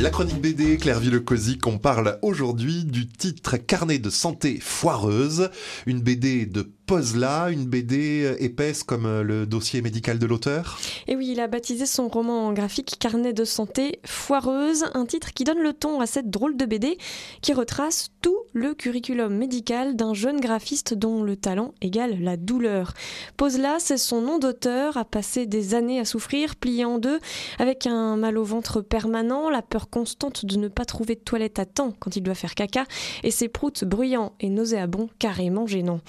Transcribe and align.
La 0.00 0.08
chronique 0.08 0.40
BD, 0.40 0.78
Claire 0.78 0.98
Villecozic, 0.98 1.66
on 1.66 1.76
parle 1.76 2.18
aujourd'hui 2.22 2.84
du 2.84 3.06
titre 3.06 3.58
Carnet 3.58 3.98
de 3.98 4.08
santé 4.08 4.58
foireuse, 4.58 5.50
une 5.84 6.00
BD 6.00 6.46
de 6.46 6.70
Pozla, 6.90 7.50
une 7.50 7.66
BD 7.66 8.34
épaisse 8.40 8.82
comme 8.82 9.06
euh, 9.06 9.22
le 9.22 9.46
dossier 9.46 9.80
médical 9.82 10.18
de 10.18 10.26
l'auteur. 10.26 10.80
Et 11.06 11.14
oui, 11.14 11.28
il 11.30 11.40
a 11.40 11.46
baptisé 11.46 11.86
son 11.86 12.08
roman 12.08 12.52
graphique 12.52 12.96
Carnet 12.98 13.32
de 13.32 13.44
santé 13.44 14.00
foireuse, 14.04 14.86
un 14.94 15.06
titre 15.06 15.32
qui 15.32 15.44
donne 15.44 15.60
le 15.60 15.72
ton 15.72 16.00
à 16.00 16.06
cette 16.06 16.30
drôle 16.30 16.56
de 16.56 16.64
BD 16.64 16.98
qui 17.42 17.52
retrace 17.52 18.08
tout 18.22 18.38
le 18.54 18.74
curriculum 18.74 19.36
médical 19.36 19.94
d'un 19.94 20.14
jeune 20.14 20.40
graphiste 20.40 20.94
dont 20.94 21.22
le 21.22 21.36
talent 21.36 21.74
égale 21.80 22.20
la 22.20 22.36
douleur. 22.36 22.94
Pozla, 23.36 23.76
c'est 23.78 23.96
son 23.96 24.22
nom 24.22 24.38
d'auteur, 24.40 24.96
a 24.96 25.04
passé 25.04 25.46
des 25.46 25.74
années 25.74 26.00
à 26.00 26.04
souffrir, 26.04 26.56
plié 26.56 26.84
en 26.84 26.98
deux, 26.98 27.20
avec 27.60 27.86
un 27.86 28.16
mal 28.16 28.36
au 28.36 28.42
ventre 28.42 28.80
permanent, 28.80 29.48
la 29.48 29.62
peur 29.62 29.89
constante 29.90 30.46
de 30.46 30.56
ne 30.56 30.68
pas 30.68 30.84
trouver 30.84 31.14
de 31.16 31.20
toilette 31.20 31.58
à 31.58 31.66
temps 31.66 31.92
quand 31.98 32.16
il 32.16 32.22
doit 32.22 32.34
faire 32.34 32.54
caca, 32.54 32.84
et 33.22 33.30
ses 33.30 33.48
proutes 33.48 33.84
bruyants 33.84 34.32
et 34.40 34.48
nauséabonds 34.48 35.08
carrément 35.18 35.66
gênants. 35.66 36.00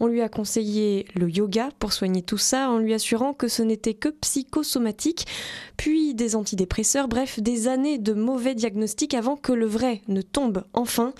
On 0.00 0.06
lui 0.06 0.20
a 0.20 0.28
conseillé 0.28 1.06
le 1.14 1.30
yoga 1.30 1.70
pour 1.78 1.92
soigner 1.92 2.22
tout 2.22 2.38
ça 2.38 2.70
en 2.70 2.78
lui 2.78 2.94
assurant 2.94 3.32
que 3.32 3.48
ce 3.48 3.62
n'était 3.62 3.94
que 3.94 4.08
psychosomatique, 4.08 5.26
puis 5.76 6.14
des 6.14 6.34
antidépresseurs, 6.34 7.08
bref, 7.08 7.40
des 7.40 7.68
années 7.68 7.98
de 7.98 8.12
mauvais 8.12 8.54
diagnostics 8.54 9.14
avant 9.14 9.36
que 9.36 9.52
le 9.52 9.66
vrai 9.66 10.02
ne 10.08 10.22
tombe 10.22 10.64
enfin. 10.72 11.12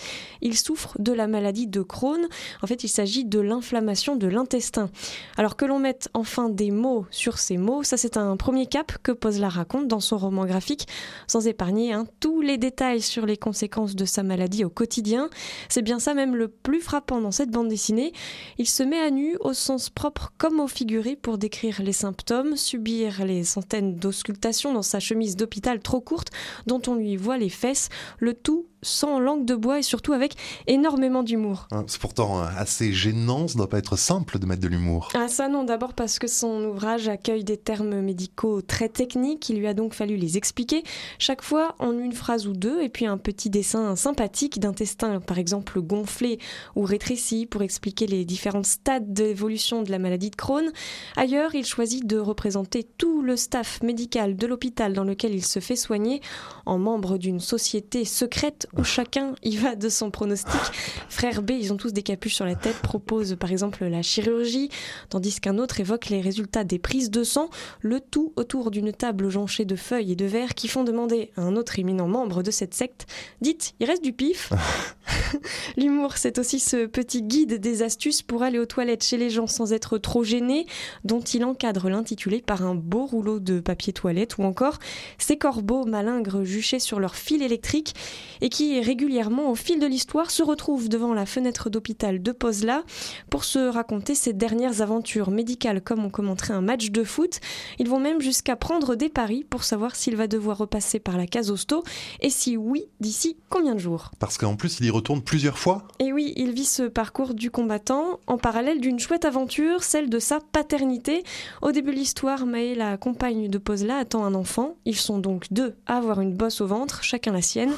Il 0.43 0.57
souffre 0.57 0.97
de 0.99 1.13
la 1.13 1.29
maladie 1.29 1.69
de 1.69 1.83
Crohn. 1.83 2.27
En 2.63 2.67
fait, 2.67 2.83
il 2.83 2.89
s'agit 2.89 3.25
de 3.25 3.39
l'inflammation 3.39 4.17
de 4.17 4.27
l'intestin. 4.27 4.91
Alors 5.37 5.57
que 5.57 5.65
l'on 5.65 5.79
mette 5.79 6.09
enfin 6.15 6.49
des 6.49 6.71
mots 6.71 7.07
sur 7.11 7.39
ces 7.39 7.57
mots, 7.57 7.83
ça 7.83 7.97
c'est 7.97 8.17
un 8.17 8.37
premier 8.37 8.67
cap 8.67 8.99
que 9.03 9.13
la 9.37 9.49
raconte 9.49 9.89
dans 9.89 10.01
son 10.01 10.17
roman 10.17 10.47
graphique, 10.47 10.89
sans 11.27 11.47
épargner 11.47 11.93
hein, 11.93 12.07
tous 12.21 12.41
les 12.41 12.59
détails 12.59 13.03
sur 13.03 13.27
les 13.27 13.37
conséquences 13.37 13.95
de 13.95 14.05
sa 14.05 14.23
maladie 14.23 14.65
au 14.65 14.71
quotidien. 14.71 15.29
C'est 15.69 15.83
bien 15.83 15.99
ça 15.99 16.15
même 16.15 16.37
le 16.37 16.49
plus 16.49 16.81
frappant 16.81 17.21
dans 17.21 17.31
cette 17.31 17.51
bande 17.51 17.69
dessinée. 17.69 18.13
Il 18.59 18.69
se 18.69 18.83
met 18.83 19.01
à 19.01 19.11
nu 19.11 19.37
au 19.41 19.53
sens 19.53 19.91
propre 19.91 20.33
comme 20.39 20.61
au 20.61 20.69
figuré 20.69 21.17
pour 21.17 21.39
décrire 21.39 21.83
les 21.83 21.93
symptômes, 21.93 22.57
subir 22.57 23.25
les 23.25 23.45
centaines 23.45 23.97
d'auscultations 23.97 24.73
dans 24.73 24.83
sa 24.83 25.01
chemise 25.01 25.37
d'hôpital 25.37 25.81
trop 25.81 26.01
courte 26.01 26.29
dont 26.67 26.83
on 26.87 26.95
lui 26.95 27.17
voit 27.17 27.39
les 27.39 27.49
fesses, 27.49 27.89
le 28.19 28.35
tout 28.35 28.67
sans 28.83 29.19
langue 29.19 29.45
de 29.45 29.55
bois 29.55 29.81
et 29.81 29.83
surtout 29.83 30.13
avec 30.13 30.35
énormément 30.67 31.23
d'humour. 31.23 31.67
Hein, 31.71 31.85
c'est 31.87 32.01
pourtant 32.01 32.41
assez 32.41 32.93
gênant, 32.93 33.49
ça 33.49 33.59
doit 33.59 33.69
pas 33.69 33.79
être 33.79 33.97
simple 33.97 34.39
de 34.39 34.47
mettre 34.47 34.63
de 34.63 34.69
l'humour. 34.69 35.09
Ah 35.15 35.29
ça 35.29 35.49
non, 35.49 35.65
d'abord 35.65 35.95
parce 35.95 36.19
que 36.19 36.27
son 36.27 36.65
ouvrage 36.65 37.09
accueille 37.09 37.45
des 37.45 37.57
termes 37.57 38.01
médicaux 38.01 38.63
très 38.63 38.89
techniques, 38.89 39.49
il 39.49 39.59
lui 39.59 39.67
a 39.67 39.75
donc 39.75 39.95
fallu 39.95 40.17
les 40.17 40.37
expliquer, 40.37 40.83
chaque 41.19 41.43
fois 41.43 41.75
une 42.01 42.13
phrase 42.13 42.47
ou 42.47 42.53
deux, 42.53 42.83
et 42.83 42.89
puis 42.89 43.07
un 43.07 43.19
petit 43.19 43.51
dessin 43.51 43.97
sympathique 43.97 44.59
d'intestin 44.61 45.21
par 45.21 45.39
exemple 45.39 45.81
gonflé 45.81 46.39
ou 46.77 46.83
rétréci 46.83 47.47
pour 47.47 47.63
expliquer 47.63 48.07
les 48.07 48.25
différents 48.25 48.63
stades 48.63 49.13
d'évolution 49.13 49.83
de 49.83 49.91
la 49.91 49.99
maladie 49.99 50.31
de 50.31 50.37
Crohn. 50.37 50.71
Ailleurs, 51.17 51.55
il 51.55 51.65
choisit 51.65 52.07
de 52.07 52.19
représenter 52.19 52.87
tout 52.99 53.23
le 53.23 53.37
staff 53.37 53.83
médical 53.83 54.37
de 54.37 54.47
l'hôpital 54.47 54.93
dans 54.93 55.05
lequel 55.05 55.35
il 55.35 55.45
se 55.45 55.61
fait 55.61 55.77
soigner 55.77 56.21
en 56.67 56.79
membre 56.79 57.19
d'une 57.19 57.41
société 57.41 58.05
secrète 58.05 58.69
où 58.77 58.85
chacun 58.85 59.35
y 59.43 59.57
va 59.57 59.75
de 59.75 59.89
son 59.89 60.11
pronostic. 60.11 60.61
Frère 61.09 61.43
B, 61.43 61.53
ils 61.53 61.73
ont 61.73 61.77
tous 61.77 61.93
des 61.93 62.03
capuches 62.03 62.35
sur 62.35 62.45
la 62.45 62.55
tête, 62.55 62.77
proposent 62.83 63.37
par 63.39 63.51
exemple 63.51 63.85
la 63.85 64.03
chirurgie, 64.03 64.71
tandis 65.09 65.41
qu'un 65.41 65.59
autre 65.59 65.81
évoque 65.81 66.09
les 66.09 66.21
résultats 66.21 66.65
des 66.65 66.79
prises 66.79 67.11
de 67.11 67.25
sang, 67.25 67.49
le 67.81 68.01
tout 68.01 68.33
autour 68.37 68.71
d'une 68.71 68.93
table 68.93 69.29
jonchée 69.29 69.65
de 69.65 69.77
feuilles 69.77 70.13
et 70.13 70.17
de 70.17 70.25
verres 70.25 70.55
qui 70.55 70.69
font 70.69 70.85
demander 70.85 71.31
à 71.37 71.43
un 71.43 71.57
autre 71.57 71.78
éminent 71.79 72.09
membre 72.09 72.43
de 72.43 72.51
cette 72.51 72.75
secte. 72.75 73.07
Dites, 73.41 73.75
il 73.81 73.87
reste 73.87 74.03
du 74.05 74.13
pif 74.13 74.53
L'humour, 75.77 76.17
c'est 76.17 76.39
aussi 76.39 76.61
ce 76.61 76.87
petit 76.87 77.23
guide 77.23 77.55
des 77.55 77.83
astuces 77.83 78.23
pour 78.23 78.43
aller 78.43 78.59
aux 78.59 78.67
toilettes 78.67 79.05
chez 79.05 79.17
les 79.17 79.31
gens 79.31 79.47
sans 79.47 79.73
être 79.73 79.99
trop 79.99 80.25
gêné, 80.25 80.67
dont 81.05 81.21
il 81.21 81.45
encadre 81.45 81.89
l'intitulé 81.89 82.41
par 82.43 82.63
un 82.63 82.75
beau 82.75 83.07
rouleau 83.07 83.41
de 83.41 83.61
papier 83.61 83.93
toilette 83.93 84.39
ou 84.39 84.43
encore 84.43 84.79
ces 85.19 85.37
corbeaux 85.37 85.85
malingres 85.85 86.45
juchés 86.45 86.79
sur 86.79 87.01
leur 87.01 87.17
fil 87.17 87.43
électrique 87.43 87.95
et 88.41 88.49
qui 88.49 88.81
régulièrement 88.81 89.51
au 89.51 89.55
fil 89.55 89.79
de 89.79 89.87
l'histoire 89.87 90.31
se 90.31 90.43
retrouvent 90.43 90.89
devant 90.89 91.15
la 91.15 91.27
fenêtre 91.27 91.71
d'hôpital 91.71 92.23
de 92.23 92.33
Pozla 92.33 92.85
pour 93.31 93.45
se 93.45 93.59
raconter 93.59 94.15
ses 94.15 94.33
dernières 94.33 94.83
aventures 94.83 95.31
médicales 95.31 95.83
comme 95.83 96.05
on 96.05 96.11
commenterait 96.11 96.55
un 96.55 96.61
match 96.61 96.91
de 96.91 97.05
foot. 97.05 97.41
Ils 97.79 97.89
vont 97.89 98.01
même 98.01 98.21
jusqu'à 98.21 98.57
prendre 98.57 98.95
des 98.95 99.09
paris 99.09 99.45
pour 99.49 99.65
savoir 99.65 99.97
s'il 99.97 100.17
va 100.17 100.27
devoir 100.27 100.59
repasser 100.59 100.99
par 100.99 101.17
la 101.17 101.27
case 101.27 101.51
hosto 101.51 101.83
et 102.21 102.31
si 102.31 102.57
oui, 102.57 102.85
d'ici 103.01 103.37
combien 103.49 103.75
de 103.75 103.81
jours. 103.81 104.11
Parce 104.19 104.39
qu'en 104.39 104.57
plus 104.57 104.79
il 104.81 104.87
y 104.87 104.91
retourne 104.99 105.23
plusieurs 105.23 105.59
fois 105.59 105.87
Et 106.01 106.13
oui, 106.13 106.33
il 106.37 106.53
vit 106.53 106.65
ce 106.65 106.83
parcours 106.83 107.35
du 107.35 107.53
combattant 107.53 108.19
en 108.27 108.37
parallèle 108.37 108.81
d'une 108.81 108.99
chouette 108.99 109.25
aventure, 109.25 109.85
celle 109.85 110.11
de 110.11 110.19
sa 110.19 110.41
paternité. 110.41 111.23
Au 111.63 111.71
début 111.71 111.93
de 111.93 111.97
l'histoire, 111.97 112.47
Maë, 112.47 112.75
la 112.75 112.97
compagne 112.97 113.49
de 113.49 113.59
Pozla, 113.59 113.99
attend 113.99 114.25
un 114.25 114.35
enfant. 114.35 114.77
Ils 114.85 114.97
sont 114.97 115.19
donc 115.19 115.47
deux 115.53 115.75
à 115.87 115.99
avoir 115.99 116.21
une 116.21 116.35
bosse 116.35 116.61
au 116.61 116.67
ventre, 116.67 117.05
chacun 117.05 117.33
la 117.33 117.43
sienne. 117.43 117.73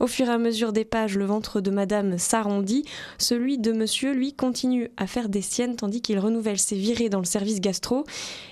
Au 0.00 0.06
fur 0.06 0.28
et 0.28 0.32
à 0.32 0.38
mesure 0.38 0.72
des 0.72 0.86
pages, 0.86 1.18
le 1.18 1.26
ventre 1.26 1.60
de 1.60 1.70
madame 1.70 2.16
s'arrondit. 2.16 2.84
Celui 3.18 3.58
de 3.58 3.72
monsieur, 3.72 4.12
lui, 4.12 4.32
continue 4.32 4.90
à 4.96 5.06
faire 5.06 5.28
des 5.28 5.42
siennes 5.42 5.76
tandis 5.76 6.00
qu'il 6.00 6.18
renouvelle 6.18 6.58
ses 6.58 6.76
virées 6.76 7.10
dans 7.10 7.18
le 7.18 7.26
service 7.26 7.60
gastro. 7.60 8.04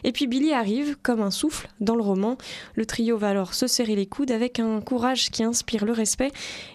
Et 0.05 0.13
puis 0.13 0.27
Billy 0.27 0.53
arrive, 0.53 0.97
comme 1.03 1.23
un 1.23 1.31
souffle, 1.31 1.69
dans 1.81 1.97
le 1.97 2.03
roman. 2.03 2.37
Le 2.75 2.85
trio 2.85 3.17
va 3.17 3.31
alors 3.31 3.55
se 3.55 3.67
serrer 3.67 3.97
les 3.97 4.07
coudes 4.07 4.31
avec 4.31 4.61
un 4.61 4.83
courage 4.83 5.31
qui 5.31 5.43
inspire 5.43 5.87
le 5.87 5.93
respect. 5.93 6.33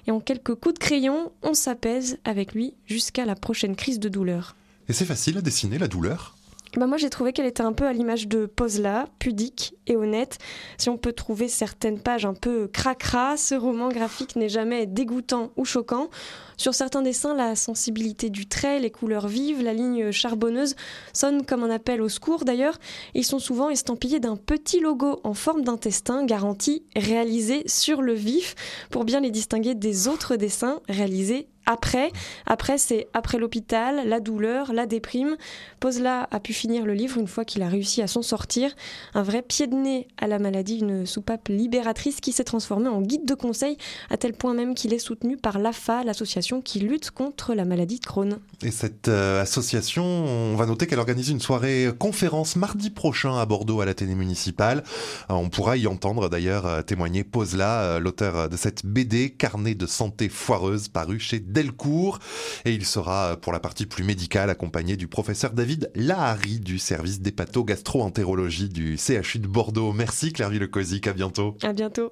Et 0.08 0.12
en 0.12 0.20
quelques 0.20 0.56
coups 0.56 0.74
de 0.74 0.80
crayon, 0.80 1.32
on 1.44 1.54
s'apaise 1.54 2.18
avec 2.24 2.54
lui 2.54 2.74
jusqu'à 2.86 3.26
la 3.26 3.36
prochaine 3.36 3.76
crise 3.76 4.00
de 4.00 4.10
douleur. 4.10 4.56
Et 4.88 4.94
c'est 4.94 5.06
facile 5.06 5.38
à 5.38 5.42
dessiner 5.42 5.78
la 5.78 5.88
douleur? 5.88 6.35
Bah 6.78 6.88
moi 6.88 6.98
j'ai 6.98 7.10
trouvé 7.10 7.32
qu'elle 7.32 7.46
était 7.46 7.64
un 7.64 7.74
peu 7.74 7.86
à 7.86 7.94
l'image 7.94 8.28
de 8.28 8.46
Pozla, 8.46 9.06
pudique 9.18 9.76
et 9.88 9.96
honnête. 9.96 10.38
Si 10.78 10.90
on 10.90 10.98
peut 10.98 11.14
trouver 11.14 11.48
certaines 11.48 12.00
pages 12.00 12.26
un 12.26 12.34
peu 12.34 12.68
cracra, 12.68 13.38
ce 13.38 13.56
roman 13.56 13.90
graphique 13.90 14.36
n'est 14.36 14.50
jamais 14.50 14.86
dégoûtant 14.86 15.52
ou 15.56 15.64
choquant. 15.64 16.10
Sur 16.58 16.74
certains 16.74 17.02
dessins, 17.02 17.34
la 17.34 17.56
sensibilité 17.56 18.30
du 18.30 18.48
trait, 18.48 18.80
les 18.80 18.92
couleurs 18.92 19.28
vives, 19.28 19.62
la 19.62 19.74
ligne 19.74 20.12
charbonneuse 20.12 20.76
sonnent 21.14 21.46
comme 21.46 21.64
un 21.64 21.70
appel 21.70 22.02
au 22.02 22.10
secours 22.10 22.46
d'ailleurs. 22.46 22.78
Ils 23.14 23.26
sont 23.26 23.40
souvent 23.40 23.70
estampillés 23.70 24.20
d'un 24.20 24.36
petit 24.36 24.80
logo 24.80 25.20
en 25.24 25.34
forme 25.34 25.64
d'intestin 25.64 26.26
garanti 26.26 26.84
réalisé 26.96 27.64
sur 27.68 28.02
le 28.02 28.14
vif 28.14 28.56
pour 28.90 29.06
bien 29.06 29.20
les 29.20 29.32
distinguer 29.32 29.76
des 29.76 30.08
autres 30.08 30.36
dessins 30.36 30.82
réalisés 30.90 31.48
après. 31.66 32.12
Après, 32.46 32.78
c'est 32.78 33.08
après 33.14 33.38
l'hôpital, 33.38 34.08
la 34.08 34.20
douleur, 34.20 34.74
la 34.74 34.86
déprime. 34.86 35.36
Pozla 35.80 36.28
a 36.32 36.40
pu 36.40 36.54
finir 36.54 36.86
le 36.86 36.94
livre 36.94 37.18
une 37.18 37.28
fois 37.28 37.46
qu'il 37.46 37.62
a 37.62 37.68
réussi 37.70 38.02
à 38.02 38.08
s'en 38.08 38.22
sortir. 38.22 38.72
Un 39.14 39.24
vrai 39.24 39.42
pied 39.42 39.68
de 39.68 39.76
nez 39.76 40.08
à 40.18 40.28
la 40.28 40.40
maladie, 40.40 40.80
une 40.80 41.06
soupape 41.06 41.50
libératrice 41.50 42.20
qui 42.22 42.32
s'est 42.32 42.44
transformée 42.44 42.88
en 42.88 43.02
guide 43.02 43.26
de 43.26 43.34
conseil, 43.34 43.78
à 44.10 44.18
tel 44.18 44.34
point 44.34 44.54
même 44.54 44.76
qu'il 44.76 44.94
est 44.94 45.00
soutenu 45.00 45.38
par 45.38 45.60
l'AFA, 45.60 46.04
l'association 46.04 46.62
qui 46.62 46.80
lutte 46.80 47.12
contre 47.12 47.54
la 47.54 47.66
maladie 47.66 48.00
de 48.00 48.06
Crohn. 48.06 48.40
Et 48.62 48.72
cette 48.72 49.08
euh, 49.08 49.42
association, 49.42 50.04
on 50.04 50.56
va 50.56 50.66
noter 50.66 50.88
qu'elle 50.88 51.00
organise 51.00 51.30
une 51.30 51.40
soirée 51.40 51.90
conférence 51.98 52.56
mardi 52.56 52.90
prochain 52.90 53.38
à 53.38 53.46
Bordeaux 53.46 53.82
à 53.82 53.86
la 53.86 53.94
télé 53.94 54.16
municipale. 54.16 54.84
Euh, 55.30 55.34
on 55.34 55.50
pourra 55.50 55.78
y 55.78 55.88
entendre 55.88 56.30
d'ailleurs 56.30 56.66
euh, 56.66 56.82
témoigner 56.82 57.24
Pozla, 57.24 58.00
l'auteur 58.00 58.50
de 58.50 58.58
cette 58.58 58.86
BD 58.86 59.32
Carnet 59.32 59.76
de 59.76 59.86
santé 59.86 60.30
foireuse 60.30 60.88
paru 60.88 61.20
chez 61.20 61.40
Delcourt. 61.56 62.20
Et 62.66 62.74
il 62.74 62.86
sera, 62.86 63.38
pour 63.38 63.54
la 63.54 63.60
partie 63.60 63.88
plus 63.88 64.04
médicale, 64.04 64.52
accompagné 64.52 64.98
du 64.98 65.08
professeur 65.08 65.54
David 65.54 65.90
Lahari 65.96 66.60
du 66.60 66.78
service 66.78 67.22
d'hépato-gastro-entérologie 67.22 68.70
du 68.70 68.98
CHU 68.98 69.40
de 69.40 69.48
Bordeaux. 69.48 69.94
Merci 69.94 70.34
Claire 70.34 70.50
Villecozic, 70.50 71.08
à 71.08 71.14
bientôt. 71.14 71.58
À 71.64 71.74
bientôt. 71.74 72.12